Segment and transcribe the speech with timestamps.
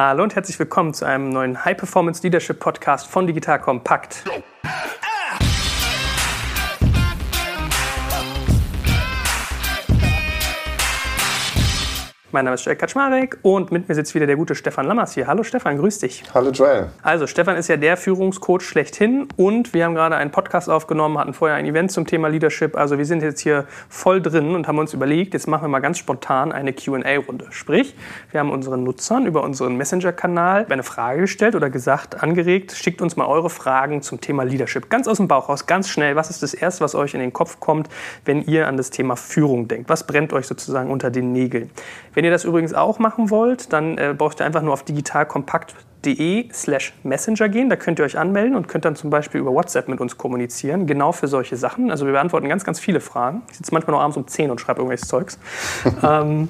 [0.00, 4.22] Hallo und herzlich willkommen zu einem neuen High Performance Leadership Podcast von Digital Compact.
[12.30, 15.26] Mein Name ist Joel Kaczmarek und mit mir sitzt wieder der gute Stefan Lammers hier.
[15.26, 16.24] Hallo Stefan, grüß dich.
[16.34, 16.90] Hallo Joel.
[17.02, 21.32] Also Stefan ist ja der Führungscoach schlechthin und wir haben gerade einen Podcast aufgenommen, hatten
[21.32, 22.76] vorher ein Event zum Thema Leadership.
[22.76, 25.78] Also wir sind jetzt hier voll drin und haben uns überlegt, jetzt machen wir mal
[25.78, 27.46] ganz spontan eine Q&A-Runde.
[27.48, 27.96] Sprich,
[28.30, 33.16] wir haben unseren Nutzern über unseren Messenger-Kanal eine Frage gestellt oder gesagt, angeregt, schickt uns
[33.16, 34.90] mal eure Fragen zum Thema Leadership.
[34.90, 36.14] Ganz aus dem Bauch raus, ganz schnell.
[36.14, 37.88] Was ist das Erste, was euch in den Kopf kommt,
[38.26, 39.88] wenn ihr an das Thema Führung denkt?
[39.88, 41.70] Was brennt euch sozusagen unter den Nägeln?
[42.18, 46.50] Wenn ihr das übrigens auch machen wollt, dann äh, braucht ihr einfach nur auf digitalkompakt.de
[46.52, 47.70] slash messenger gehen.
[47.70, 50.86] Da könnt ihr euch anmelden und könnt dann zum Beispiel über WhatsApp mit uns kommunizieren,
[50.86, 51.90] genau für solche Sachen.
[51.90, 53.42] Also wir beantworten ganz, ganz viele Fragen.
[53.50, 55.38] Ich sitze manchmal noch abends um 10 und schreibe irgendwelches Zeugs.
[56.02, 56.48] ähm,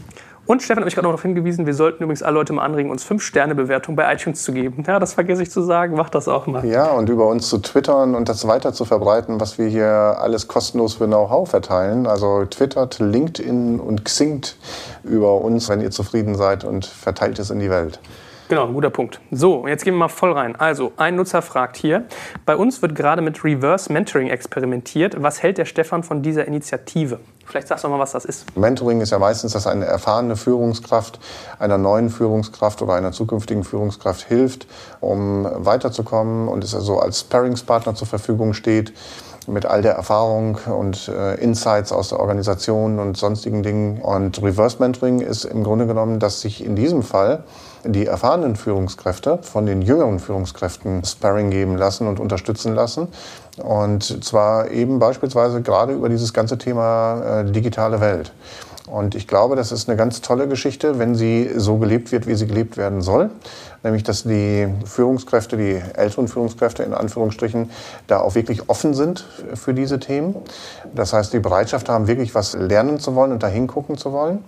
[0.49, 2.91] und Stefan hat mich gerade noch darauf hingewiesen, wir sollten übrigens alle Leute mal anregen,
[2.91, 4.83] uns 5-Sterne-Bewertung bei iTunes zu geben.
[4.87, 6.65] Ja, das vergesse ich zu sagen, macht das auch mal.
[6.65, 10.49] Ja, und über uns zu twittern und das weiter zu verbreiten, was wir hier alles
[10.49, 12.07] kostenlos für Know-how verteilen.
[12.07, 14.57] Also twittert, LinkedIn und xingt
[15.05, 18.01] über uns, wenn ihr zufrieden seid und verteilt es in die Welt.
[18.49, 19.21] Genau, ein guter Punkt.
[19.31, 20.57] So, jetzt gehen wir mal voll rein.
[20.57, 22.05] Also, ein Nutzer fragt hier,
[22.47, 25.23] bei uns wird gerade mit Reverse Mentoring experimentiert.
[25.23, 27.21] Was hält der Stefan von dieser Initiative?
[27.49, 28.57] Vielleicht sagst du mal, was das ist.
[28.57, 31.19] Mentoring ist ja meistens, dass eine erfahrene Führungskraft
[31.59, 34.67] einer neuen Führungskraft oder einer zukünftigen Führungskraft hilft,
[35.01, 38.93] um weiterzukommen und es also als Sparringspartner zur Verfügung steht
[39.47, 44.03] mit all der Erfahrung und äh, Insights aus der Organisation und sonstigen Dingen.
[44.03, 47.45] Und Reverse Mentoring ist im Grunde genommen, dass sich in diesem Fall
[47.93, 53.09] die erfahrenen Führungskräfte von den jüngeren Führungskräften Sparring geben lassen und unterstützen lassen.
[53.57, 58.33] Und zwar eben beispielsweise gerade über dieses ganze Thema äh, digitale Welt.
[58.91, 62.35] Und ich glaube, das ist eine ganz tolle Geschichte, wenn sie so gelebt wird, wie
[62.35, 63.31] sie gelebt werden soll.
[63.83, 67.71] Nämlich, dass die Führungskräfte, die älteren Führungskräfte in Anführungsstrichen,
[68.07, 70.37] da auch wirklich offen sind für diese Themen.
[70.95, 74.43] Das heißt, die Bereitschaft haben, wirklich was lernen zu wollen und da hingucken zu wollen.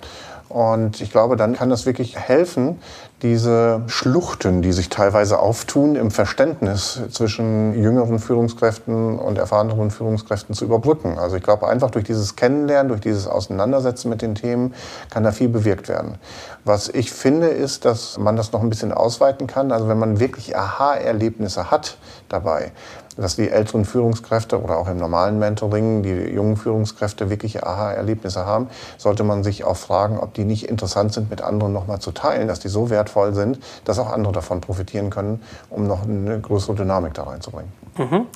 [0.49, 2.81] Und ich glaube, dann kann das wirklich helfen,
[3.23, 10.65] diese Schluchten, die sich teilweise auftun, im Verständnis zwischen jüngeren Führungskräften und erfahreneren Führungskräften zu
[10.65, 11.19] überbrücken.
[11.19, 14.75] Also ich glaube, einfach durch dieses Kennenlernen, durch dieses Auseinandersetzen mit den Themen
[15.11, 16.17] kann da viel bewirkt werden.
[16.65, 19.73] Was ich finde, ist, dass man das noch ein bisschen ausweiten kann.
[19.73, 21.99] Also wenn man wirklich Aha-Erlebnisse hat
[22.29, 22.73] dabei,
[23.17, 28.69] dass die älteren Führungskräfte oder auch im normalen Mentoring die jungen Führungskräfte wirklich Aha-Erlebnisse haben,
[28.99, 32.49] sollte man sich auch fragen, ob die nicht interessant sind, mit anderen nochmal zu teilen,
[32.49, 36.75] dass die so wertvoll sind, dass auch andere davon profitieren können, um noch eine größere
[36.75, 37.73] Dynamik da reinzubringen.
[37.99, 38.27] Mhm.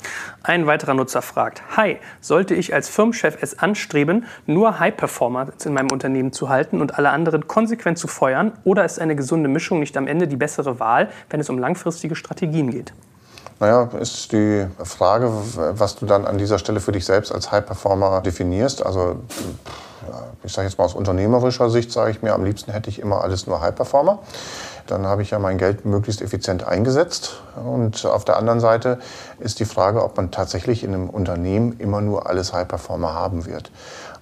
[0.43, 5.91] Ein weiterer Nutzer fragt, Hi, sollte ich als Firmenchef es anstreben, nur High-Performer in meinem
[5.91, 9.97] Unternehmen zu halten und alle anderen konsequent zu feuern, oder ist eine gesunde Mischung nicht
[9.97, 12.93] am Ende die bessere Wahl, wenn es um langfristige Strategien geht?
[13.59, 17.65] Naja, ist die Frage, was du dann an dieser Stelle für dich selbst als High
[17.65, 18.85] Performer definierst.
[18.85, 19.21] Also
[20.43, 23.21] ich sage jetzt mal aus unternehmerischer Sicht, sage ich mir, am liebsten hätte ich immer
[23.21, 24.19] alles nur High Performer.
[24.87, 27.41] Dann habe ich ja mein Geld möglichst effizient eingesetzt.
[27.55, 28.99] Und auf der anderen Seite
[29.39, 33.45] ist die Frage, ob man tatsächlich in einem Unternehmen immer nur alles High Performer haben
[33.45, 33.71] wird.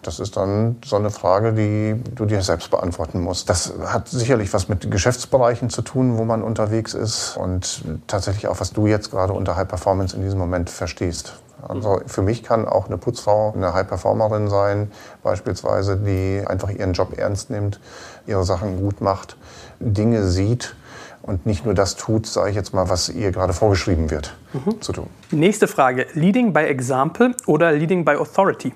[0.03, 3.49] Das ist dann so eine Frage, die du dir selbst beantworten musst.
[3.49, 8.59] Das hat sicherlich was mit Geschäftsbereichen zu tun, wo man unterwegs ist und tatsächlich auch,
[8.59, 11.35] was du jetzt gerade unter High Performance in diesem Moment verstehst.
[11.67, 14.91] Also für mich kann auch eine Putzfrau eine High Performerin sein,
[15.23, 17.79] beispielsweise, die einfach ihren Job ernst nimmt,
[18.27, 19.37] ihre Sachen gut macht,
[19.79, 20.75] Dinge sieht
[21.21, 24.81] und nicht nur das tut, sage ich jetzt mal, was ihr gerade vorgeschrieben wird mhm.
[24.81, 25.07] zu tun.
[25.31, 28.73] Nächste Frage: Leading by Example oder Leading by Authority?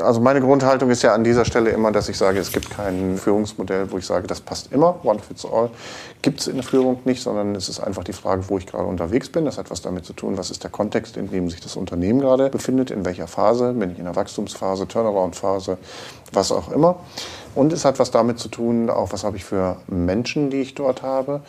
[0.00, 3.16] Also meine Grundhaltung ist ja an dieser Stelle immer, dass ich sage, es gibt kein
[3.16, 5.70] Führungsmodell, wo ich sage, das passt immer, one fits all.
[6.22, 8.84] Gibt es in der Führung nicht, sondern es ist einfach die Frage, wo ich gerade
[8.84, 9.44] unterwegs bin.
[9.44, 12.20] Das hat was damit zu tun, was ist der Kontext, in dem sich das Unternehmen
[12.20, 15.78] gerade befindet, in welcher Phase, bin ich in der Wachstumsphase, Turnaround-Phase,
[16.32, 16.96] was auch immer.
[17.56, 20.74] Und es hat was damit zu tun, auch was habe ich für Menschen, die ich
[20.74, 21.40] dort habe,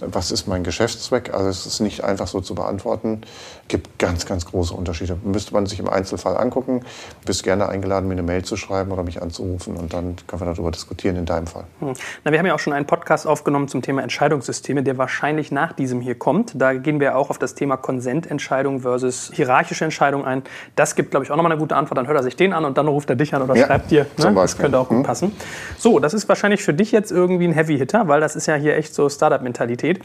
[0.00, 1.34] was ist mein Geschäftszweck.
[1.34, 3.22] Also es ist nicht einfach so zu beantworten.
[3.62, 5.18] Es gibt ganz, ganz große Unterschiede.
[5.24, 6.82] Müsste man sich im Einzelfall angucken.
[7.20, 10.40] Du bist gerne eingeladen, mir eine Mail zu schreiben oder mich anzurufen und dann können
[10.40, 11.64] wir darüber diskutieren in deinem Fall.
[11.80, 11.94] Hm.
[12.22, 15.72] Na, wir haben ja auch schon einen Podcast aufgenommen zum Thema Entscheidungssysteme, der wahrscheinlich nach
[15.72, 16.52] diesem hier kommt.
[16.54, 20.44] Da gehen wir auch auf das Thema Konsententscheidung versus hierarchische Entscheidung ein.
[20.76, 21.98] Das gibt, glaube ich, auch nochmal eine gute Antwort.
[21.98, 23.90] Dann hört er sich den an und dann ruft er dich an oder ja, schreibt
[23.90, 24.06] dir.
[24.16, 24.32] Ne?
[24.32, 25.02] Das könnte auch gut hm.
[25.02, 25.32] passen.
[25.78, 28.76] So, das ist wahrscheinlich für dich jetzt irgendwie ein Heavy-Hitter, weil das ist ja hier
[28.76, 30.00] echt so Startup-Mentalität.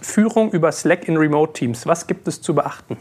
[0.00, 1.86] Führung über Slack in Remote-Teams.
[1.86, 2.96] Was gibt es zu beachten?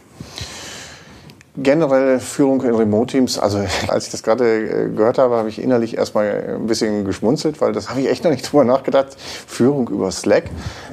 [1.61, 5.97] Generell Führung in Remote-Teams, also als ich das gerade äh, gehört habe, habe ich innerlich
[5.97, 9.17] erstmal ein bisschen geschmunzelt, weil das habe ich echt noch nicht drüber nachgedacht.
[9.17, 10.45] Führung über Slack.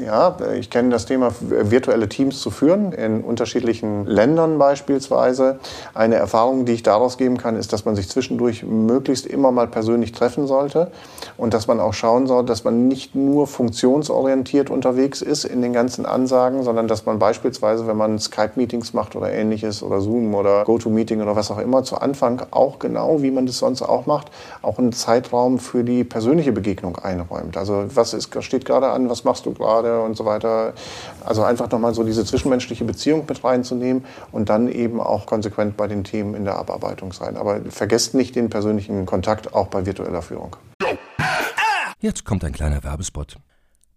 [0.04, 5.60] Ja, ich kenne das Thema, virtuelle Teams zu führen, in unterschiedlichen Ländern beispielsweise.
[5.94, 9.68] Eine Erfahrung, die ich daraus geben kann, ist, dass man sich zwischendurch möglichst immer mal
[9.68, 10.90] persönlich treffen sollte
[11.36, 15.72] und dass man auch schauen soll, dass man nicht nur funktionsorientiert unterwegs ist in den
[15.72, 20.55] ganzen Ansagen, sondern dass man beispielsweise, wenn man Skype-Meetings macht oder ähnliches oder Zoom oder
[20.64, 24.30] GoToMeeting oder was auch immer, zu Anfang auch genau, wie man das sonst auch macht,
[24.62, 27.56] auch einen Zeitraum für die persönliche Begegnung einräumt.
[27.56, 30.72] Also was ist, steht gerade an, was machst du gerade und so weiter.
[31.24, 35.86] Also einfach nochmal so diese zwischenmenschliche Beziehung mit reinzunehmen und dann eben auch konsequent bei
[35.86, 37.36] den Themen in der Abarbeitung sein.
[37.36, 40.56] Aber vergesst nicht den persönlichen Kontakt auch bei virtueller Führung.
[42.00, 43.36] Jetzt kommt ein kleiner Werbespot.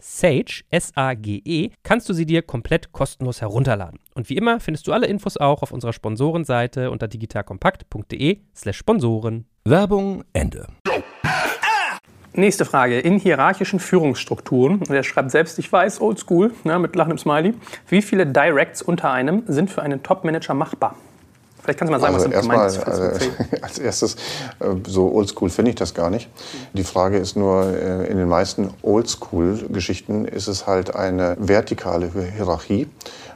[0.00, 4.00] Sage, S-A-G-E, kannst du sie dir komplett kostenlos herunterladen.
[4.14, 9.46] Und wie immer findest du alle Infos auch auf unserer Sponsorenseite unter digitalkompakt.de slash Sponsoren.
[9.64, 10.66] Werbung Ende.
[12.32, 13.00] Nächste Frage.
[13.00, 17.54] In hierarchischen Führungsstrukturen, und er schreibt selbst, ich weiß, oldschool, ne, mit lachendem Smiley,
[17.88, 20.96] wie viele Directs unter einem sind für einen Top-Manager machbar?
[21.70, 22.84] Vielleicht kannst du mal sagen, also was gemeint ist.
[22.84, 23.30] Also,
[23.62, 24.14] als erstes,
[24.58, 26.28] äh, so oldschool finde ich das gar nicht.
[26.72, 32.88] Die Frage ist nur, äh, in den meisten oldschool-Geschichten ist es halt eine vertikale Hierarchie.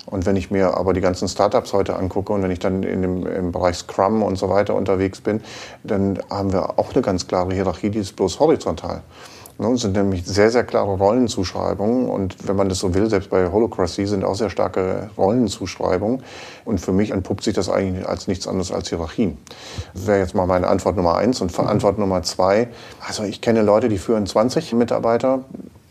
[0.06, 3.02] Und wenn ich mir aber die ganzen Startups heute angucke und wenn ich dann in
[3.02, 5.40] dem, im Bereich Scrum und so weiter unterwegs bin,
[5.84, 9.02] dann haben wir auch eine ganz klare Hierarchie, die ist bloß horizontal.
[9.56, 12.08] Ne, sind nämlich sehr, sehr klare Rollenzuschreibungen.
[12.08, 16.24] Und wenn man das so will, selbst bei Holocracy sind auch sehr starke Rollenzuschreibungen.
[16.64, 19.38] Und für mich entpuppt sich das eigentlich als nichts anderes als Hierarchien.
[19.92, 21.40] Das wäre jetzt mal meine Antwort Nummer eins.
[21.40, 22.68] Und Antwort Nummer zwei,
[23.06, 25.44] also ich kenne Leute, die führen 20 Mitarbeiter.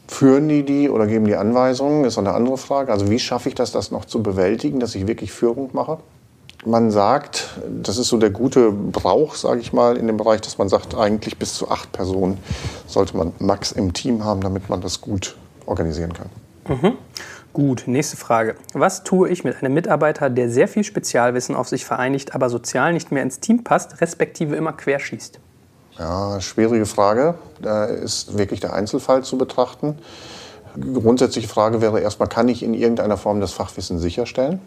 [0.09, 2.91] Führen die die oder geben die Anweisungen, ist eine andere Frage.
[2.91, 5.99] Also wie schaffe ich das, das noch zu bewältigen, dass ich wirklich Führung mache?
[6.65, 7.49] Man sagt,
[7.81, 10.95] das ist so der gute Brauch, sage ich mal, in dem Bereich, dass man sagt,
[10.95, 12.37] eigentlich bis zu acht Personen
[12.87, 16.29] sollte man max im Team haben, damit man das gut organisieren kann.
[16.67, 16.97] Mhm.
[17.51, 18.55] Gut, nächste Frage.
[18.73, 22.93] Was tue ich mit einem Mitarbeiter, der sehr viel Spezialwissen auf sich vereinigt, aber sozial
[22.93, 25.39] nicht mehr ins Team passt, respektive immer querschießt?
[25.99, 27.35] Ja, schwierige Frage.
[27.61, 29.99] Da ist wirklich der Einzelfall zu betrachten.
[30.79, 34.59] Grundsätzliche Frage wäre erstmal, kann ich in irgendeiner Form das Fachwissen sicherstellen?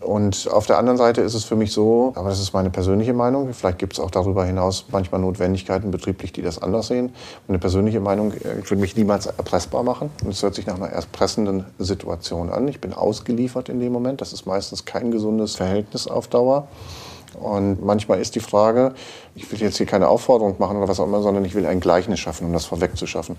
[0.00, 3.12] Und auf der anderen Seite ist es für mich so, aber das ist meine persönliche
[3.12, 7.12] Meinung, vielleicht gibt es auch darüber hinaus manchmal Notwendigkeiten betrieblich, die das anders sehen.
[7.48, 10.10] Meine persönliche Meinung, äh, ich würde mich niemals erpressbar machen.
[10.24, 12.68] Und es hört sich nach einer erpressenden Situation an.
[12.68, 14.20] Ich bin ausgeliefert in dem Moment.
[14.20, 16.68] Das ist meistens kein gesundes Verhältnis auf Dauer.
[17.34, 18.94] Und manchmal ist die Frage,
[19.34, 21.80] ich will jetzt hier keine Aufforderung machen oder was auch immer, sondern ich will ein
[21.80, 23.36] Gleichnis schaffen, um das vorwegzuschaffen.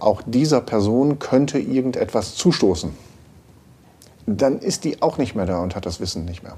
[0.00, 2.92] Auch dieser Person könnte irgendetwas zustoßen
[4.40, 6.56] dann ist die auch nicht mehr da und hat das Wissen nicht mehr.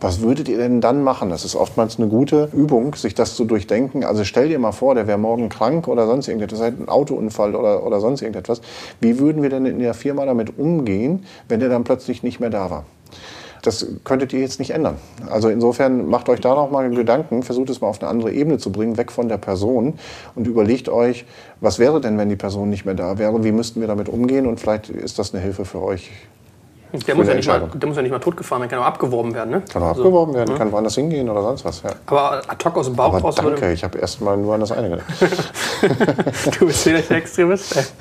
[0.00, 1.28] Was würdet ihr denn dann machen?
[1.28, 4.04] Das ist oftmals eine gute Übung, sich das zu durchdenken.
[4.04, 7.84] Also stell dir mal vor, der wäre morgen krank oder sonst irgendetwas, ein Autounfall oder,
[7.84, 8.60] oder sonst irgendetwas.
[9.00, 12.50] Wie würden wir denn in der Firma damit umgehen, wenn der dann plötzlich nicht mehr
[12.50, 12.84] da war?
[13.62, 14.98] Das könntet ihr jetzt nicht ändern.
[15.28, 18.58] Also insofern macht euch da noch mal Gedanken, versucht es mal auf eine andere Ebene
[18.58, 19.94] zu bringen, weg von der Person
[20.36, 21.24] und überlegt euch,
[21.60, 23.42] was wäre denn, wenn die Person nicht mehr da wäre?
[23.42, 24.46] Wie müssten wir damit umgehen?
[24.46, 26.12] Und vielleicht ist das eine Hilfe für euch
[26.92, 29.34] Der muss, ja nicht mal, der muss ja nicht mal totgefahren werden, kann auch abgeworben
[29.34, 29.50] werden.
[29.50, 29.62] Ne?
[29.70, 30.56] Kann auch also, abgeworben werden, ja.
[30.56, 31.82] kann woanders hingehen oder sonst was.
[31.82, 31.90] Ja.
[32.06, 33.34] Aber ad hoc aus dem Bauch Aber raus.
[33.34, 35.06] Danke, ich habe erst mal nur an das eine gedacht.
[36.58, 37.92] du bist wieder der Extremist.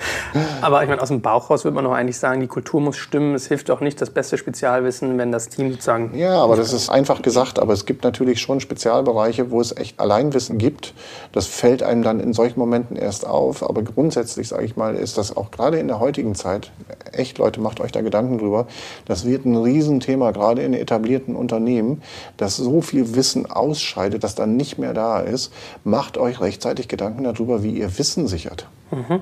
[0.61, 2.95] Aber ich meine, aus dem Bauch raus würde man doch eigentlich sagen, die Kultur muss
[2.95, 3.35] stimmen.
[3.35, 6.17] Es hilft doch nicht das beste Spezialwissen, wenn das Team sozusagen.
[6.17, 7.59] Ja, aber das ist einfach gesagt.
[7.59, 10.93] Aber es gibt natürlich schon Spezialbereiche, wo es echt Alleinwissen gibt.
[11.33, 13.67] Das fällt einem dann in solchen Momenten erst auf.
[13.67, 16.71] Aber grundsätzlich, sage ich mal, ist das auch gerade in der heutigen Zeit,
[17.11, 18.67] echt Leute, macht euch da Gedanken drüber
[19.05, 22.01] das wird ein Riesenthema, gerade in etablierten Unternehmen,
[22.37, 25.53] dass so viel Wissen ausscheidet, dass dann nicht mehr da ist.
[25.83, 28.67] Macht euch rechtzeitig Gedanken darüber, wie ihr Wissen sichert.
[28.91, 29.21] Mhm.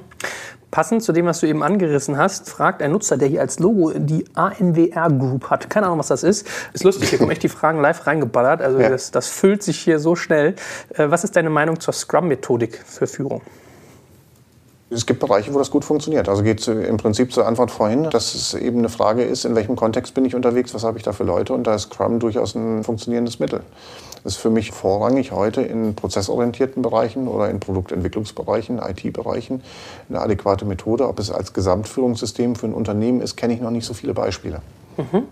[0.75, 3.93] Passend zu dem, was du eben angerissen hast, fragt ein Nutzer, der hier als Logo
[3.95, 5.69] die ANWR Group hat.
[5.69, 6.45] Keine Ahnung, was das ist.
[6.73, 8.61] Ist lustig, hier kommen echt die Fragen live reingeballert.
[8.61, 8.89] Also ja.
[8.89, 10.55] das, das füllt sich hier so schnell.
[10.93, 13.41] Äh, was ist deine Meinung zur Scrum-Methodik für Führung?
[14.91, 16.29] Es gibt Bereiche, wo das gut funktioniert.
[16.29, 19.75] Also geht im Prinzip zur Antwort vorhin, dass es eben eine Frage ist, in welchem
[19.75, 22.53] Kontext bin ich unterwegs, was habe ich da für Leute und da ist Scrum durchaus
[22.53, 23.61] ein funktionierendes Mittel.
[24.23, 29.61] Das ist für mich vorrangig heute in prozessorientierten Bereichen oder in Produktentwicklungsbereichen, IT-Bereichen
[30.09, 31.07] eine adäquate Methode.
[31.07, 34.61] Ob es als Gesamtführungssystem für ein Unternehmen ist, kenne ich noch nicht so viele Beispiele.
[34.97, 35.23] Mhm.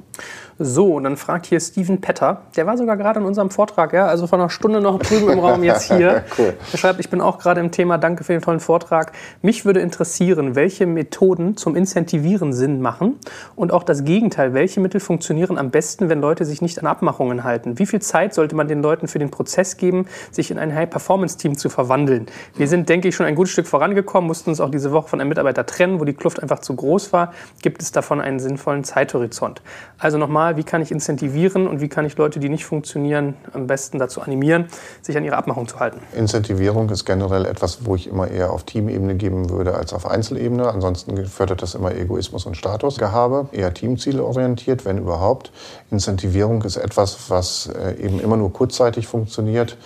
[0.60, 4.06] So, und dann fragt hier Steven Petter, der war sogar gerade in unserem Vortrag, ja,
[4.06, 6.24] also vor einer Stunde noch drüben im Raum, jetzt hier.
[6.38, 6.54] cool.
[6.72, 9.14] Er schreibt, ich bin auch gerade im Thema, danke für den tollen Vortrag.
[9.42, 13.18] Mich würde interessieren, welche Methoden zum Incentivieren Sinn machen
[13.56, 17.44] und auch das Gegenteil, welche Mittel funktionieren am besten, wenn Leute sich nicht an Abmachungen
[17.44, 17.80] halten?
[17.80, 21.58] Wie viel Zeit sollte man den Leuten für den Prozess geben, sich in ein High-Performance-Team
[21.58, 22.28] zu verwandeln?
[22.56, 25.20] Wir sind, denke ich, schon ein gutes Stück vorangekommen, mussten uns auch diese Woche von
[25.20, 27.34] einem Mitarbeiter trennen, wo die Kluft einfach zu groß war.
[27.62, 29.62] Gibt es davon einen sinnvollen Zeithorizont?
[29.98, 33.68] Also nochmal, wie kann ich incentivieren und wie kann ich Leute, die nicht funktionieren, am
[33.68, 34.68] besten dazu animieren,
[35.02, 36.00] sich an ihre Abmachung zu halten?
[36.16, 40.68] Incentivierung ist generell etwas, wo ich immer eher auf Teamebene geben würde als auf Einzelebene.
[40.68, 43.48] Ansonsten fördert das immer Egoismus und Statusgehabe.
[43.52, 45.52] Eher Teamziele orientiert, wenn überhaupt.
[45.92, 49.78] Incentivierung ist etwas, was äh, eben immer nur kurzzeitig funktioniert.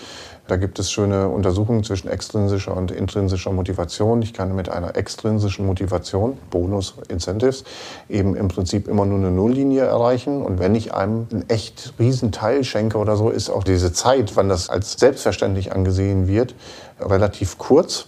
[0.47, 4.21] Da gibt es schöne Untersuchungen zwischen extrinsischer und intrinsischer Motivation.
[4.21, 7.65] Ich kann mit einer extrinsischen Motivation, Bonus, Incentives,
[8.07, 10.41] eben im Prinzip immer nur eine Nulllinie erreichen.
[10.41, 14.35] Und wenn ich einem einen echt riesen Teil schenke oder so, ist auch diese Zeit,
[14.35, 16.55] wann das als selbstverständlich angesehen wird,
[16.99, 18.07] relativ kurz.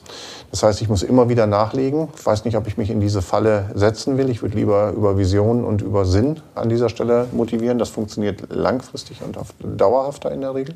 [0.52, 2.08] Das heißt, ich muss immer wieder nachlegen.
[2.18, 4.30] Ich weiß nicht, ob ich mich in diese Falle setzen will.
[4.30, 7.78] Ich würde lieber über Vision und über Sinn an dieser Stelle motivieren.
[7.78, 9.38] Das funktioniert langfristig und
[9.80, 10.76] dauerhafter in der Regel.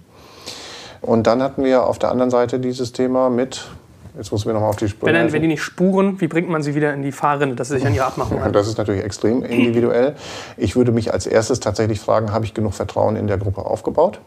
[1.04, 3.68] Und dann hatten wir auf der anderen Seite dieses Thema mit
[4.16, 5.10] Jetzt muss wir nochmal auf die Spur.
[5.10, 7.78] Wenn, wenn die nicht spuren, wie bringt man sie wieder in die Fahrrinne, dass sie
[7.78, 8.54] sich an ihre Abmachung halten?
[8.54, 10.16] Das ist natürlich extrem individuell.
[10.56, 14.20] Ich würde mich als erstes tatsächlich fragen, habe ich genug Vertrauen in der Gruppe aufgebaut?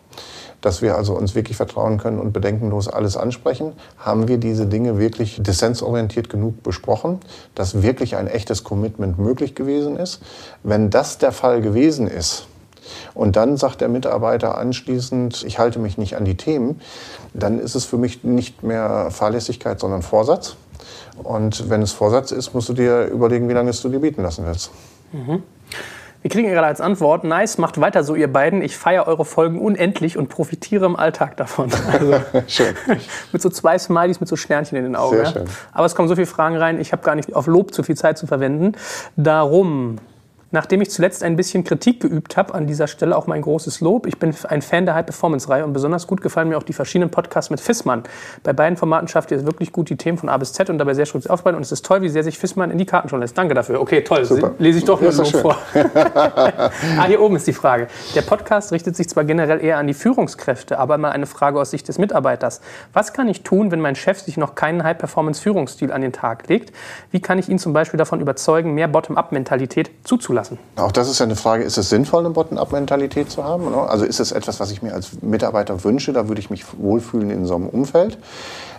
[0.61, 3.75] Dass wir also uns wirklich vertrauen können und bedenkenlos alles ansprechen.
[3.99, 7.21] Haben wir diese Dinge wirklich dissensorientiert genug besprochen,
[7.55, 10.21] dass wirklich ein echtes Commitment möglich gewesen ist?
[10.65, 12.49] Wenn das der Fall gewesen ist,
[13.15, 16.81] und dann sagt der Mitarbeiter anschließend, ich halte mich nicht an die Themen,
[17.35, 20.57] dann ist es für mich nicht mehr Fahrlässigkeit, sondern Vorsatz.
[21.23, 24.23] Und wenn es Vorsatz ist, musst du dir überlegen, wie lange es du dir bieten
[24.23, 24.71] lassen willst.
[25.13, 25.43] Mhm.
[26.27, 28.61] Wir kriegen gerade als Antwort, nice, macht weiter so, ihr beiden.
[28.61, 31.71] Ich feiere eure Folgen unendlich und profitiere im Alltag davon.
[31.93, 32.75] Also, schön.
[33.33, 35.17] mit so zwei Smileys, mit so Sternchen in den Augen.
[35.17, 35.33] Sehr ja.
[35.33, 35.45] schön.
[35.73, 37.97] Aber es kommen so viele Fragen rein, ich habe gar nicht auf Lob zu viel
[37.97, 38.73] Zeit zu verwenden.
[39.17, 39.99] Darum
[40.57, 44.07] Nachdem ich zuletzt ein bisschen Kritik geübt habe, an dieser Stelle auch mein großes Lob.
[44.07, 47.51] Ich bin ein Fan der High-Performance-Reihe und besonders gut gefallen mir auch die verschiedenen Podcasts
[47.51, 48.05] mit Fissmann.
[48.43, 50.79] Bei beiden Formaten schafft ihr es wirklich gut, die Themen von A bis Z und
[50.79, 51.57] dabei sehr strukturiert aufzubauen.
[51.57, 53.37] Und es ist toll, wie sehr sich Fissmann in die Karten schon lässt.
[53.37, 53.83] Danke dafür.
[53.83, 54.25] Okay, toll.
[54.25, 54.55] Super.
[54.59, 55.59] Lese ich doch nur Lob vor.
[55.75, 57.89] ah, hier oben ist die Frage.
[58.15, 61.71] Der Podcast richtet sich zwar generell eher an die Führungskräfte, aber immer eine Frage aus
[61.71, 62.63] Sicht des Mitarbeiters.
[62.95, 66.73] Was kann ich tun, wenn mein Chef sich noch keinen High-Performance-Führungsstil an den Tag legt?
[67.11, 70.46] Wie kann ich ihn zum Beispiel davon überzeugen, mehr Bottom-up-Mentalität zuzulassen?
[70.51, 70.59] Lassen.
[70.77, 73.75] Auch das ist ja eine Frage, ist es sinnvoll, eine Bottom-up-Mentalität zu haben?
[73.75, 77.31] Also ist es etwas, was ich mir als Mitarbeiter wünsche, da würde ich mich wohlfühlen
[77.31, 78.19] in so einem Umfeld.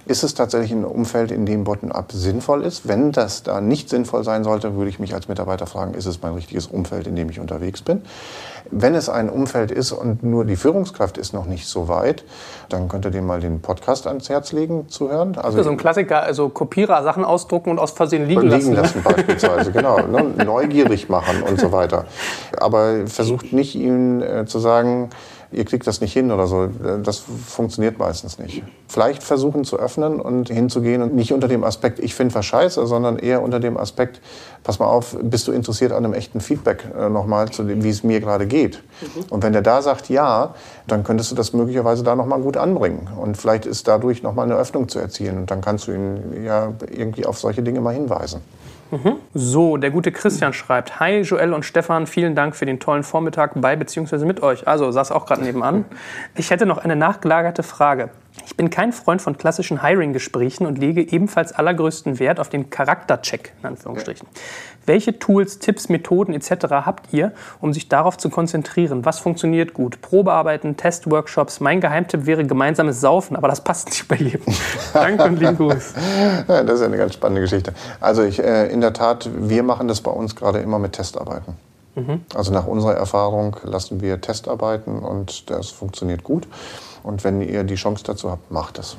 [0.08, 2.88] Ist es tatsächlich ein Umfeld, in dem Bottom-up sinnvoll ist?
[2.88, 6.22] Wenn das da nicht sinnvoll sein sollte, würde ich mich als Mitarbeiter fragen, ist es
[6.22, 8.04] mein richtiges Umfeld, in dem ich unterwegs bin?
[8.72, 12.24] Wenn es ein Umfeld ist und nur die Führungskraft ist noch nicht so weit,
[12.70, 15.38] dann könnt ihr dem mal den Podcast ans Herz legen zu hören.
[15.38, 18.70] Also so ein Klassiker, also Kopierer Sachen ausdrucken und aus Versehen liegen, liegen lassen.
[18.70, 19.98] Liegen lassen beispielsweise, genau.
[20.08, 20.24] Ne?
[20.46, 22.06] Neugierig machen und so weiter.
[22.58, 25.10] Aber versucht nicht ihm äh, zu sagen,
[25.52, 26.68] ihr kriegt das nicht hin oder so.
[27.04, 28.64] Das funktioniert meistens nicht.
[28.88, 32.86] Vielleicht versuchen zu öffnen und hinzugehen und nicht unter dem Aspekt, ich finde was scheiße,
[32.88, 34.22] sondern eher unter dem Aspekt,
[34.64, 37.90] pass mal auf, bist du interessiert an einem echten Feedback äh, nochmal zu dem, wie
[37.90, 38.84] es mir gerade geht.
[39.02, 39.24] Mhm.
[39.30, 40.54] Und wenn der da sagt ja,
[40.88, 43.10] dann könntest du das möglicherweise da nochmal gut anbringen.
[43.20, 45.38] Und vielleicht ist dadurch nochmal eine Öffnung zu erzielen.
[45.38, 48.42] Und dann kannst du ihn ja irgendwie auf solche Dinge mal hinweisen.
[49.34, 53.52] So, der gute Christian schreibt: Hi Joel und Stefan, vielen Dank für den tollen Vormittag
[53.56, 54.26] bei bzw.
[54.26, 54.68] mit euch.
[54.68, 55.86] Also, saß auch gerade nebenan.
[56.36, 58.10] Ich hätte noch eine nachgelagerte Frage.
[58.46, 63.54] Ich bin kein Freund von klassischen Hiring-Gesprächen und lege ebenfalls allergrößten Wert auf den Charaktercheck,
[63.62, 64.28] in Anführungsstrichen.
[64.88, 66.68] Welche Tools, Tipps, Methoden etc.
[66.72, 69.06] habt ihr, um sich darauf zu konzentrieren?
[69.06, 70.02] Was funktioniert gut?
[70.02, 71.60] Probearbeiten, Testworkshops.
[71.60, 74.54] Mein Geheimtipp wäre gemeinsames Saufen, aber das passt nicht bei jedem.
[74.94, 75.94] Danke und lieben Gruß.
[76.48, 77.74] Ja, das ist eine ganz spannende Geschichte.
[78.00, 81.56] Also ich, äh, in der Tat, wir machen das bei uns gerade immer mit Testarbeiten.
[82.36, 86.48] Also nach unserer Erfahrung lassen wir Testarbeiten und das funktioniert gut.
[87.02, 88.98] Und wenn ihr die Chance dazu habt, macht es.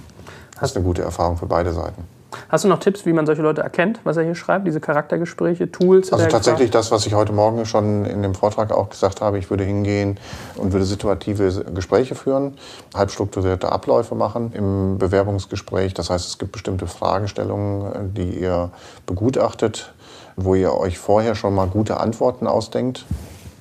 [0.61, 2.18] Das ist eine gute Erfahrung für beide Seiten.
[2.49, 4.67] Hast du noch Tipps, wie man solche Leute erkennt, was er hier schreibt?
[4.67, 6.13] Diese Charaktergespräche, Tools?
[6.13, 9.49] Also tatsächlich das, was ich heute Morgen schon in dem Vortrag auch gesagt habe, ich
[9.51, 10.19] würde hingehen
[10.57, 12.59] und würde situative Gespräche führen,
[12.95, 15.95] halbstrukturierte Abläufe machen im Bewerbungsgespräch.
[15.95, 18.71] Das heißt, es gibt bestimmte Fragestellungen, die ihr
[19.07, 19.93] begutachtet,
[20.37, 23.07] wo ihr euch vorher schon mal gute Antworten ausdenkt,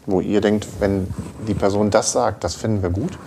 [0.05, 1.07] wo ihr denkt, wenn
[1.47, 3.17] die Person das sagt, das finden wir gut.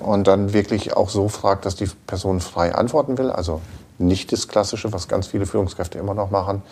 [0.00, 3.30] Und dann wirklich auch so fragt, dass die Person frei antworten will.
[3.30, 3.62] Also
[3.98, 6.62] nicht das Klassische, was ganz viele Führungskräfte immer noch machen.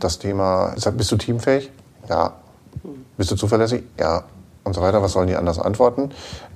[0.00, 1.70] Das Thema, bist du teamfähig?
[2.08, 2.34] Ja.
[3.16, 3.84] Bist du zuverlässig?
[3.98, 4.24] Ja.
[4.62, 5.02] Und so weiter.
[5.02, 6.10] Was sollen die anders antworten?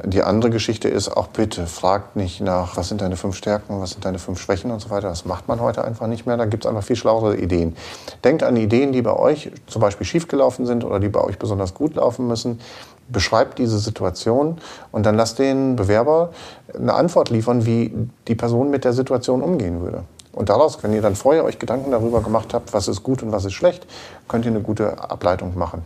[0.05, 3.93] Die andere Geschichte ist auch bitte, fragt nicht nach, was sind deine fünf Stärken, was
[3.93, 5.09] sind deine fünf Schwächen und so weiter.
[5.09, 6.37] Das macht man heute einfach nicht mehr.
[6.37, 7.75] Da gibt es einfach viel schlauere Ideen.
[8.23, 11.73] Denkt an Ideen, die bei euch zum Beispiel schiefgelaufen sind oder die bei euch besonders
[11.73, 12.61] gut laufen müssen.
[13.09, 14.59] Beschreibt diese Situation
[14.93, 16.31] und dann lasst den Bewerber
[16.75, 17.95] eine Antwort liefern, wie
[18.29, 20.05] die Person mit der Situation umgehen würde.
[20.35, 23.33] Und daraus, wenn ihr dann vorher euch Gedanken darüber gemacht habt, was ist gut und
[23.33, 23.87] was ist schlecht,
[24.29, 25.83] könnt ihr eine gute Ableitung machen.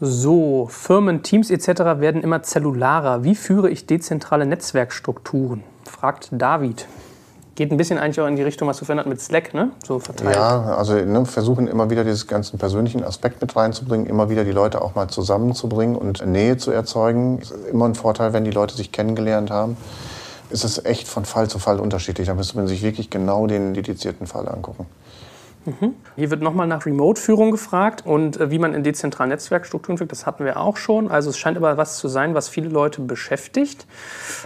[0.00, 1.68] So, Firmen, Teams etc.
[1.98, 3.24] werden immer zellularer.
[3.24, 5.64] Wie führe ich dezentrale Netzwerkstrukturen?
[5.84, 6.86] Fragt David.
[7.56, 9.72] Geht ein bisschen eigentlich auch in die Richtung, was du verändert mit Slack, ne?
[9.84, 10.36] So verteilt.
[10.36, 14.52] Ja, also ne, versuchen immer wieder dieses ganzen persönlichen Aspekt mit reinzubringen, immer wieder die
[14.52, 17.40] Leute auch mal zusammenzubringen und Nähe zu erzeugen.
[17.40, 19.76] Ist immer ein Vorteil, wenn die Leute sich kennengelernt haben.
[20.50, 22.26] Ist es echt von Fall zu Fall unterschiedlich.
[22.26, 24.86] Da müsste man sich wirklich genau den dedizierten Fall angucken.
[26.16, 30.10] Hier wird nochmal nach Remote-Führung gefragt und äh, wie man in dezentralen Netzwerkstrukturen führt.
[30.12, 31.10] Das hatten wir auch schon.
[31.10, 33.86] Also es scheint aber was zu sein, was viele Leute beschäftigt.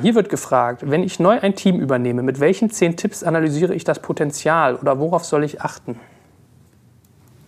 [0.00, 3.84] Hier wird gefragt, wenn ich neu ein Team übernehme, mit welchen zehn Tipps analysiere ich
[3.84, 6.00] das Potenzial oder worauf soll ich achten?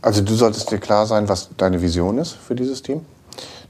[0.03, 3.05] Also du solltest dir klar sein, was deine Vision ist für dieses Team.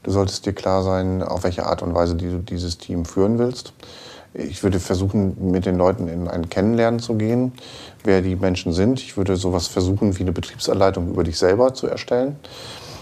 [0.02, 3.72] Du solltest dir klar sein, auf welche Art und Weise du dieses Team führen willst.
[4.36, 7.52] Ich würde versuchen, mit den Leuten in ein Kennenlernen zu gehen,
[8.02, 9.00] wer die Menschen sind.
[9.00, 12.36] Ich würde sowas versuchen, wie eine Betriebsanleitung über dich selber zu erstellen.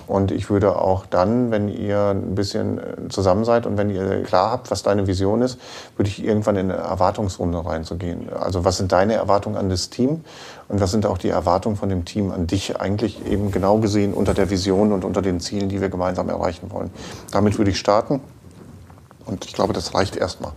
[0.07, 4.23] Und ich würde auch dann, wenn ihr ein bisschen äh, zusammen seid und wenn ihr
[4.25, 5.59] klar habt, was deine Vision ist,
[5.97, 8.29] würde ich irgendwann in eine Erwartungsrunde reinzugehen.
[8.33, 10.23] Also was sind deine Erwartungen an das Team
[10.69, 14.13] und was sind auch die Erwartungen von dem Team an dich eigentlich eben genau gesehen
[14.13, 16.91] unter der Vision und unter den Zielen, die wir gemeinsam erreichen wollen.
[17.31, 18.21] Damit würde ich starten
[19.25, 20.53] und ich glaube, das reicht erstmal.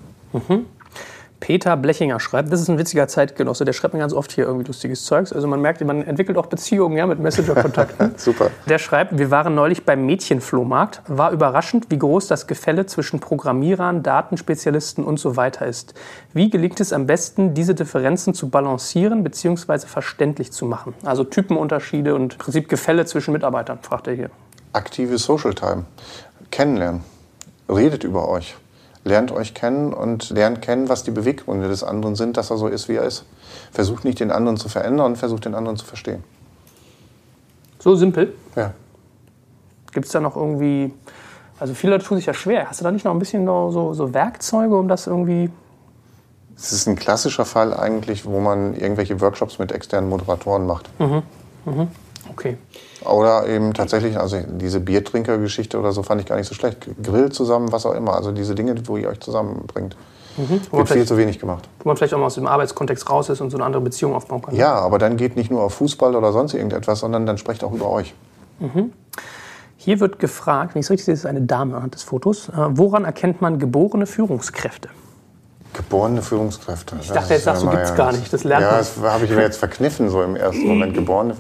[1.45, 4.65] Peter Blechinger schreibt, das ist ein witziger Zeitgenosse, der schreibt mir ganz oft hier irgendwie
[4.65, 5.31] lustiges Zeugs.
[5.31, 8.13] Also man merkt, man entwickelt auch Beziehungen ja, mit Messenger-Kontakten.
[8.17, 8.49] Super.
[8.67, 11.03] Der schreibt, wir waren neulich beim Mädchenflohmarkt.
[11.07, 15.93] War überraschend, wie groß das Gefälle zwischen Programmierern, Datenspezialisten und so weiter ist.
[16.33, 19.85] Wie gelingt es am besten, diese Differenzen zu balancieren bzw.
[19.85, 20.95] verständlich zu machen?
[21.03, 24.29] Also Typenunterschiede und im Prinzip Gefälle zwischen Mitarbeitern, fragt er hier.
[24.73, 25.85] Aktive Social Time.
[26.49, 27.03] Kennenlernen.
[27.69, 28.55] Redet über euch.
[29.05, 32.67] Lernt euch kennen und lernt kennen, was die Beweggründe des anderen sind, dass er so
[32.67, 33.23] ist, wie er ist.
[33.71, 36.23] Versucht nicht, den anderen zu verändern, versucht, den anderen zu verstehen.
[37.79, 38.33] So simpel.
[38.55, 38.73] Ja.
[39.93, 40.91] Gibt es da noch irgendwie,
[41.59, 42.67] also viele Leute tun sich ja schwer.
[42.67, 45.51] Hast du da nicht noch ein bisschen so, so Werkzeuge, um das irgendwie
[46.57, 50.89] Es ist ein klassischer Fall eigentlich, wo man irgendwelche Workshops mit externen Moderatoren macht.
[52.31, 52.57] Okay.
[53.05, 56.87] Oder eben tatsächlich, also diese Biertrinker-Geschichte oder so fand ich gar nicht so schlecht.
[57.03, 58.15] Grill zusammen, was auch immer.
[58.15, 59.95] Also diese Dinge, wo ihr euch zusammenbringt.
[60.37, 61.69] Man, Wird viel zu wenig gemacht.
[61.79, 64.13] wo man vielleicht auch mal aus dem Arbeitskontext raus ist und so eine andere Beziehung
[64.13, 64.53] aufbauen kann.
[64.55, 67.71] Ja, aber dann geht nicht nur auf Fußball oder sonst irgendetwas, sondern dann sprecht auch
[67.71, 68.13] über euch.
[69.77, 72.49] Hier wird gefragt, wenn ich es richtig sehe, ist eine Dame anhand des Fotos.
[72.49, 74.89] Äh, woran erkennt man geborene Führungskräfte?
[75.75, 76.95] Geborene Führungskräfte.
[77.01, 78.31] Ich dachte, jetzt sagst du, gibt's gar nicht.
[78.31, 78.77] Das lernt ja, man.
[78.79, 80.93] das habe ich mir jetzt verkniffen, so im ersten Moment.
[80.95, 81.35] Geborene.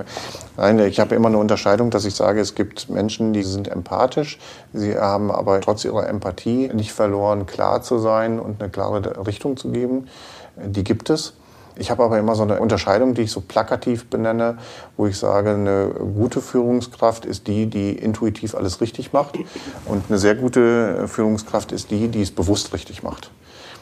[0.57, 4.37] Nein, ich habe immer eine Unterscheidung, dass ich sage, es gibt Menschen, die sind empathisch.
[4.73, 9.55] Sie haben aber trotz ihrer Empathie nicht verloren, klar zu sein und eine klare Richtung
[9.55, 10.09] zu geben.
[10.57, 11.33] Die gibt es.
[11.77, 14.57] Ich habe aber immer so eine Unterscheidung, die ich so plakativ benenne,
[14.97, 19.37] wo ich sage, eine gute Führungskraft ist die, die intuitiv alles richtig macht.
[19.85, 23.31] Und eine sehr gute Führungskraft ist die, die es bewusst richtig macht.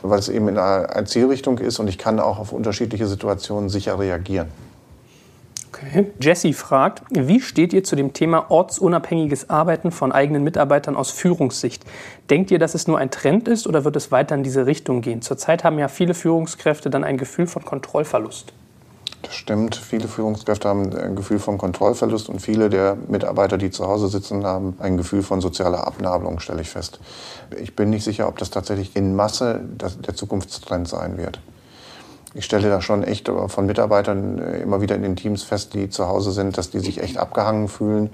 [0.03, 3.97] Weil es eben in einer Zielrichtung ist und ich kann auch auf unterschiedliche Situationen sicher
[3.97, 4.49] reagieren.
[5.69, 6.11] Okay.
[6.21, 11.83] Jesse fragt, wie steht ihr zu dem Thema ortsunabhängiges Arbeiten von eigenen Mitarbeitern aus Führungssicht?
[12.29, 15.01] Denkt ihr, dass es nur ein Trend ist oder wird es weiter in diese Richtung
[15.01, 15.23] gehen?
[15.23, 18.53] Zurzeit haben ja viele Führungskräfte dann ein Gefühl von Kontrollverlust.
[19.23, 19.75] Das stimmt.
[19.75, 24.45] Viele Führungskräfte haben ein Gefühl von Kontrollverlust und viele der Mitarbeiter, die zu Hause sitzen,
[24.45, 26.99] haben ein Gefühl von sozialer Abnabelung, stelle ich fest.
[27.59, 31.39] Ich bin nicht sicher, ob das tatsächlich in Masse der Zukunftstrend sein wird.
[32.35, 36.07] Ich stelle da schon echt von Mitarbeitern immer wieder in den Teams fest, die zu
[36.07, 38.09] Hause sind, dass die sich echt abgehangen fühlen,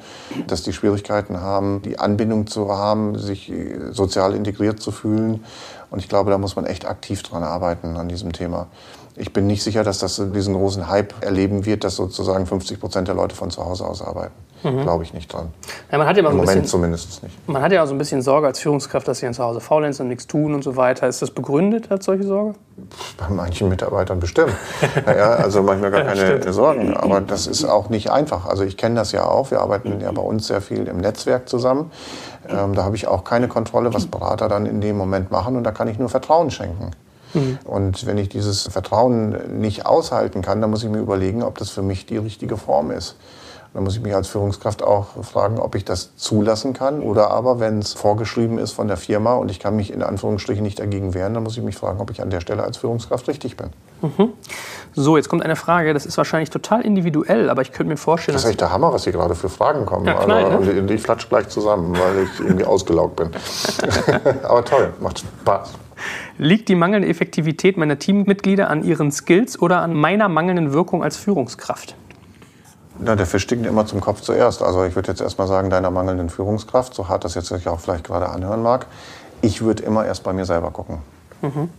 [0.47, 3.51] dass die Schwierigkeiten haben, die Anbindung zu haben, sich
[3.91, 5.45] sozial integriert zu fühlen.
[5.89, 8.67] Und ich glaube, da muss man echt aktiv dran arbeiten an diesem Thema
[9.19, 13.07] ich bin nicht sicher, dass das diesen großen Hype erleben wird, dass sozusagen 50 Prozent
[13.07, 14.33] der Leute von zu Hause aus arbeiten.
[14.63, 14.81] Mhm.
[14.81, 15.49] Glaube ich nicht dran.
[15.91, 17.47] Ja, man hat ja Im so Moment bisschen, zumindest nicht.
[17.47, 19.59] Man hat ja auch so ein bisschen Sorge als Führungskraft, dass sie dann zu Hause
[19.61, 21.07] faulenzen und nichts tun und so weiter.
[21.07, 22.55] Ist das begründet als solche Sorge?
[23.17, 24.53] Bei manchen Mitarbeitern bestimmt.
[25.05, 26.95] naja, also manchmal gar keine ja, Sorgen.
[26.95, 28.45] Aber das ist auch nicht einfach.
[28.45, 29.51] Also ich kenne das ja auch.
[29.51, 31.91] Wir arbeiten ja bei uns sehr viel im Netzwerk zusammen.
[32.47, 35.55] Ähm, da habe ich auch keine Kontrolle, was Berater dann in dem Moment machen.
[35.55, 36.91] Und da kann ich nur Vertrauen schenken.
[37.33, 37.59] Mhm.
[37.65, 41.69] Und wenn ich dieses Vertrauen nicht aushalten kann, dann muss ich mir überlegen, ob das
[41.69, 43.15] für mich die richtige Form ist.
[43.73, 47.01] Dann muss ich mich als Führungskraft auch fragen, ob ich das zulassen kann.
[47.03, 50.63] Oder aber, wenn es vorgeschrieben ist von der Firma und ich kann mich in Anführungsstrichen
[50.63, 53.27] nicht dagegen wehren, dann muss ich mich fragen, ob ich an der Stelle als Führungskraft
[53.27, 53.69] richtig bin.
[54.01, 54.33] Mhm.
[54.95, 58.33] So, jetzt kommt eine Frage, das ist wahrscheinlich total individuell, aber ich könnte mir vorstellen...
[58.33, 60.07] Das ist echt der Hammer, was hier gerade für Fragen kommen.
[60.07, 60.81] Ja, knall, also, ne?
[60.81, 63.29] Und ich flatsch gleich zusammen, weil ich irgendwie ausgelaugt bin.
[64.43, 65.73] aber toll, macht Spaß.
[66.37, 71.17] Liegt die mangelnde Effektivität meiner Teammitglieder an ihren Skills oder an meiner mangelnden Wirkung als
[71.17, 71.95] Führungskraft?
[72.99, 74.61] Na, der Fisch stinkt immer zum Kopf zuerst.
[74.61, 77.79] Also ich würde jetzt erstmal sagen, deiner mangelnden Führungskraft, so hart das jetzt sich auch
[77.79, 78.87] vielleicht gerade anhören mag.
[79.41, 80.97] Ich würde immer erst bei mir selber gucken.
[81.41, 81.69] Mhm.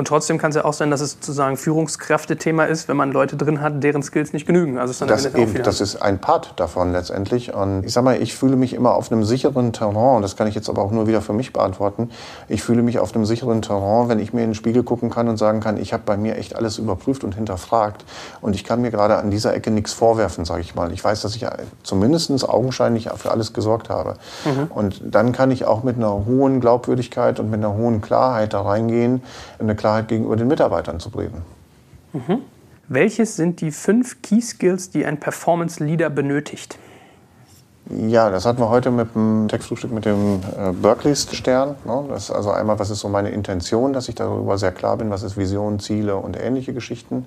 [0.00, 3.36] Und trotzdem kann es ja auch sein, dass es sozusagen Führungskräfte-Thema ist, wenn man Leute
[3.36, 4.78] drin hat, deren Skills nicht genügen.
[4.78, 7.52] Also ist dann das, eben, das ist ein Part davon letztendlich.
[7.52, 10.46] Und ich sag mal, ich fühle mich immer auf einem sicheren Terrain, und das kann
[10.46, 12.08] ich jetzt aber auch nur wieder für mich beantworten.
[12.48, 15.28] Ich fühle mich auf einem sicheren Terrain, wenn ich mir in den Spiegel gucken kann
[15.28, 18.06] und sagen kann, ich habe bei mir echt alles überprüft und hinterfragt.
[18.40, 20.92] Und ich kann mir gerade an dieser Ecke nichts vorwerfen, sage ich mal.
[20.92, 21.44] Ich weiß, dass ich
[21.82, 24.14] zumindest augenscheinlich für alles gesorgt habe.
[24.46, 24.70] Mhm.
[24.70, 28.62] Und dann kann ich auch mit einer hohen Glaubwürdigkeit und mit einer hohen Klarheit da
[28.62, 29.22] reingehen,
[29.58, 31.42] eine Klarheit gegenüber den Mitarbeitern zu bringen.
[32.12, 32.42] Mhm.
[32.88, 36.78] Welches sind die fünf Key Skills, die ein Performance Leader benötigt?
[38.06, 41.74] Ja, das hatten wir heute mit dem Textfrühstück mit dem äh, Berkeley-Stern.
[41.84, 42.04] Ne?
[42.08, 45.10] Das ist also einmal, was ist so meine Intention, dass ich darüber sehr klar bin,
[45.10, 47.26] was ist Vision, Ziele und ähnliche Geschichten.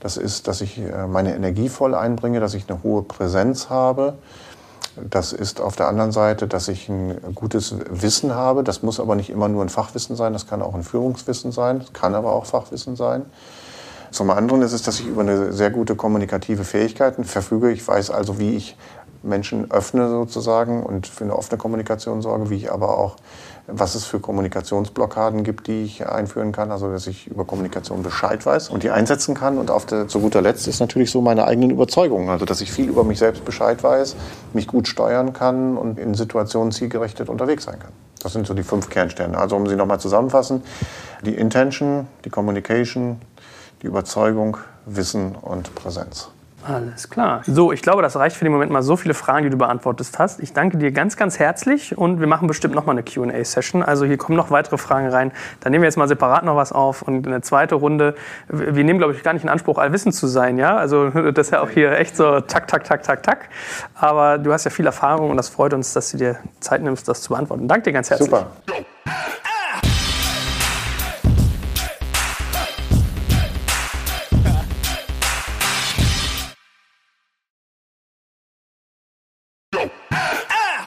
[0.00, 4.14] Das ist, dass ich äh, meine Energie voll einbringe, dass ich eine hohe Präsenz habe,
[4.96, 8.64] das ist auf der anderen Seite, dass ich ein gutes Wissen habe.
[8.64, 11.80] Das muss aber nicht immer nur ein Fachwissen sein, das kann auch ein Führungswissen sein,
[11.80, 13.26] das kann aber auch Fachwissen sein.
[14.10, 17.70] Zum anderen ist es, dass ich über eine sehr gute kommunikative Fähigkeiten verfüge.
[17.70, 18.76] Ich weiß also, wie ich
[19.22, 23.16] Menschen öffne sozusagen und für eine offene Kommunikation sorge, wie ich aber auch
[23.72, 28.44] was es für Kommunikationsblockaden gibt, die ich einführen kann, also dass ich über Kommunikation Bescheid
[28.44, 29.58] weiß und die einsetzen kann.
[29.58, 32.72] Und auf der, zu guter Letzt ist natürlich so meine eigenen Überzeugungen, also dass ich
[32.72, 34.16] viel über mich selbst Bescheid weiß,
[34.52, 37.92] mich gut steuern kann und in Situationen zielgerichtet unterwegs sein kann.
[38.22, 39.38] Das sind so die fünf Kernsterne.
[39.38, 40.62] Also um sie nochmal zusammenfassen,
[41.24, 43.20] die Intention, die Communication,
[43.82, 46.28] die Überzeugung, Wissen und Präsenz.
[46.62, 47.42] Alles klar.
[47.46, 50.08] So, ich glaube, das reicht für den Moment mal so viele Fragen, die du beantwortet
[50.18, 50.40] hast.
[50.40, 53.82] Ich danke dir ganz, ganz herzlich und wir machen bestimmt noch mal eine Q&A-Session.
[53.82, 55.32] Also hier kommen noch weitere Fragen rein.
[55.60, 58.14] Dann nehmen wir jetzt mal separat noch was auf und eine zweite Runde.
[58.48, 60.76] Wir nehmen, glaube ich, gar nicht in Anspruch, allwissend zu sein, ja?
[60.76, 63.48] Also das ist ja auch hier echt so tak, tak, tak, tak, tak.
[63.94, 67.08] Aber du hast ja viel Erfahrung und das freut uns, dass du dir Zeit nimmst,
[67.08, 67.68] das zu beantworten.
[67.68, 68.28] Danke dir ganz herzlich.
[68.28, 68.46] Super.